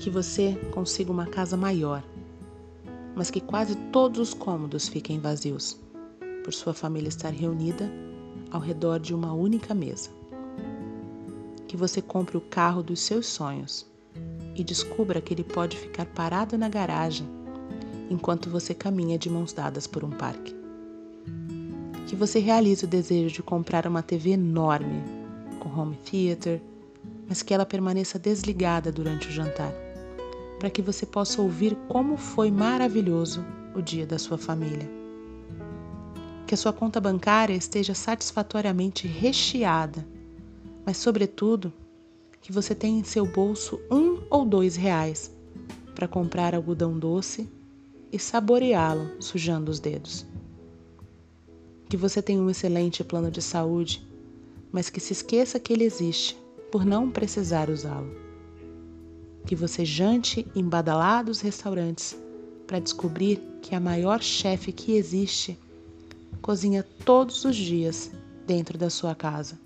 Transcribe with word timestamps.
que 0.00 0.08
você 0.08 0.58
consiga 0.72 1.12
uma 1.12 1.26
casa 1.26 1.58
maior, 1.58 2.02
mas 3.14 3.30
que 3.30 3.40
quase 3.40 3.76
todos 3.92 4.18
os 4.18 4.34
cômodos 4.34 4.88
fiquem 4.88 5.20
vazios, 5.20 5.78
por 6.42 6.54
sua 6.54 6.72
família 6.72 7.08
estar 7.08 7.28
reunida 7.28 7.92
ao 8.50 8.60
redor 8.60 8.98
de 8.98 9.14
uma 9.14 9.34
única 9.34 9.74
mesa. 9.74 10.08
Que 11.68 11.76
você 11.76 12.00
compre 12.00 12.38
o 12.38 12.40
carro 12.40 12.82
dos 12.82 13.00
seus 13.00 13.26
sonhos 13.26 13.86
e 14.56 14.64
descubra 14.64 15.20
que 15.20 15.34
ele 15.34 15.44
pode 15.44 15.76
ficar 15.76 16.06
parado 16.06 16.56
na 16.56 16.68
garagem 16.70 17.28
enquanto 18.08 18.48
você 18.48 18.74
caminha 18.74 19.18
de 19.18 19.28
mãos 19.28 19.52
dadas 19.52 19.86
por 19.86 20.02
um 20.02 20.10
parque. 20.10 20.56
Que 22.06 22.16
você 22.16 22.38
realize 22.38 22.84
o 22.84 22.88
desejo 22.88 23.34
de 23.34 23.42
comprar 23.42 23.86
uma 23.86 24.02
TV 24.02 24.30
enorme, 24.30 25.04
com 25.60 25.68
home 25.68 25.96
theater, 25.96 26.60
mas 27.28 27.42
que 27.42 27.54
ela 27.54 27.66
permaneça 27.66 28.18
desligada 28.18 28.90
durante 28.90 29.28
o 29.28 29.30
jantar, 29.30 29.72
para 30.60 30.68
que 30.68 30.82
você 30.82 31.06
possa 31.06 31.40
ouvir 31.40 31.74
como 31.88 32.18
foi 32.18 32.50
maravilhoso 32.50 33.42
o 33.74 33.80
dia 33.80 34.06
da 34.06 34.18
sua 34.18 34.36
família. 34.36 34.88
Que 36.46 36.52
a 36.52 36.56
sua 36.56 36.70
conta 36.70 37.00
bancária 37.00 37.54
esteja 37.54 37.94
satisfatoriamente 37.94 39.08
recheada, 39.08 40.06
mas, 40.84 40.98
sobretudo, 40.98 41.72
que 42.42 42.52
você 42.52 42.74
tenha 42.74 43.00
em 43.00 43.04
seu 43.04 43.24
bolso 43.24 43.80
um 43.90 44.22
ou 44.28 44.44
dois 44.44 44.76
reais 44.76 45.34
para 45.94 46.06
comprar 46.06 46.54
algodão 46.54 46.98
doce 46.98 47.48
e 48.12 48.18
saboreá-lo 48.18 49.10
sujando 49.18 49.70
os 49.70 49.80
dedos. 49.80 50.26
Que 51.88 51.96
você 51.96 52.20
tenha 52.20 52.40
um 52.40 52.50
excelente 52.50 53.02
plano 53.02 53.30
de 53.30 53.40
saúde, 53.40 54.06
mas 54.70 54.90
que 54.90 55.00
se 55.00 55.14
esqueça 55.14 55.58
que 55.58 55.72
ele 55.72 55.84
existe 55.84 56.36
por 56.70 56.84
não 56.84 57.10
precisar 57.10 57.70
usá-lo. 57.70 58.29
Que 59.46 59.54
você 59.56 59.84
jante 59.84 60.46
em 60.54 60.62
badalados 60.62 61.40
restaurantes 61.40 62.16
para 62.66 62.78
descobrir 62.78 63.42
que 63.62 63.74
a 63.74 63.80
maior 63.80 64.22
chefe 64.22 64.72
que 64.72 64.92
existe 64.92 65.58
cozinha 66.40 66.86
todos 67.04 67.44
os 67.44 67.56
dias 67.56 68.10
dentro 68.46 68.78
da 68.78 68.88
sua 68.88 69.14
casa. 69.14 69.58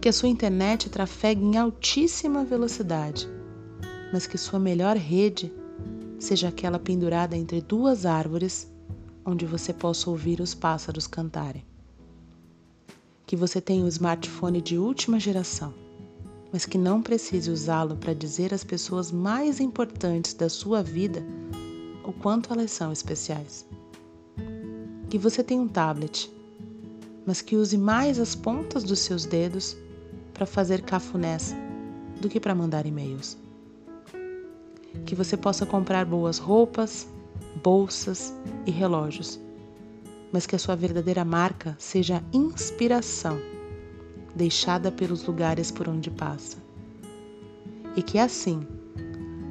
Que 0.00 0.08
a 0.08 0.12
sua 0.12 0.28
internet 0.28 0.88
trafegue 0.88 1.44
em 1.44 1.56
altíssima 1.56 2.44
velocidade, 2.44 3.28
mas 4.12 4.26
que 4.26 4.38
sua 4.38 4.58
melhor 4.58 4.96
rede 4.96 5.52
seja 6.18 6.48
aquela 6.48 6.78
pendurada 6.78 7.36
entre 7.36 7.60
duas 7.60 8.04
árvores 8.04 8.70
onde 9.24 9.46
você 9.46 9.72
possa 9.72 10.10
ouvir 10.10 10.40
os 10.40 10.54
pássaros 10.54 11.06
cantarem 11.06 11.64
que 13.30 13.36
você 13.36 13.60
tenha 13.60 13.84
um 13.84 13.86
smartphone 13.86 14.60
de 14.60 14.76
última 14.76 15.20
geração, 15.20 15.72
mas 16.52 16.66
que 16.66 16.76
não 16.76 17.02
precise 17.02 17.50
usá-lo 17.50 17.96
para 17.96 18.14
dizer 18.14 18.52
às 18.52 18.64
pessoas 18.64 19.12
mais 19.12 19.60
importantes 19.60 20.34
da 20.34 20.48
sua 20.48 20.82
vida 20.82 21.24
o 22.04 22.12
quanto 22.12 22.52
elas 22.52 22.70
são 22.70 22.92
especiais. 22.92 23.66
Que 25.08 25.18
você 25.18 25.42
tenha 25.42 25.60
um 25.60 25.68
tablet, 25.68 26.30
mas 27.26 27.40
que 27.40 27.56
use 27.56 27.76
mais 27.76 28.18
as 28.18 28.34
pontas 28.34 28.84
dos 28.84 28.98
seus 29.00 29.24
dedos 29.24 29.76
para 30.32 30.46
fazer 30.46 30.82
cafunés 30.82 31.54
do 32.20 32.28
que 32.28 32.40
para 32.40 32.54
mandar 32.54 32.86
e-mails. 32.86 33.36
Que 35.06 35.14
você 35.14 35.36
possa 35.36 35.64
comprar 35.64 36.04
boas 36.04 36.38
roupas, 36.38 37.06
bolsas 37.62 38.34
e 38.66 38.70
relógios 38.70 39.38
mas 40.32 40.46
que 40.46 40.54
a 40.54 40.58
sua 40.58 40.76
verdadeira 40.76 41.24
marca 41.24 41.76
seja 41.78 42.22
inspiração 42.32 43.38
deixada 44.34 44.90
pelos 44.90 45.24
lugares 45.24 45.70
por 45.70 45.88
onde 45.88 46.10
passa. 46.10 46.58
E 47.96 48.02
que 48.02 48.18
assim, 48.18 48.66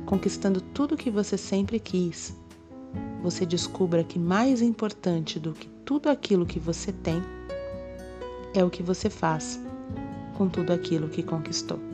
conquistando 0.06 0.62
tudo 0.62 0.96
o 0.96 0.98
que 0.98 1.12
você 1.12 1.38
sempre 1.38 1.80
quis, 1.80 2.34
você 3.22 3.46
descubra 3.46 4.04
que 4.04 4.18
mais 4.18 4.62
importante 4.62 5.40
do 5.40 5.54
que 5.54 5.68
tudo 5.86 6.10
aquilo 6.10 6.46
que 6.46 6.60
você 6.60 6.92
tem 6.92 7.22
é 8.54 8.64
o 8.64 8.70
que 8.70 8.82
você 8.82 9.10
faz 9.10 9.60
com 10.38 10.48
tudo 10.48 10.72
aquilo 10.72 11.10
que 11.10 11.22
conquistou. 11.22 11.89